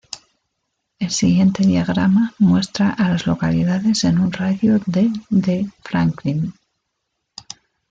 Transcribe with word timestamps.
El 0.97 1.11
siguiente 1.11 1.61
diagrama 1.63 2.33
muestra 2.39 2.89
a 2.89 3.09
las 3.09 3.27
localidades 3.27 4.03
en 4.03 4.17
un 4.17 4.31
radio 4.31 4.79
de 4.87 5.11
de 5.29 5.69
Franklin. 5.83 6.55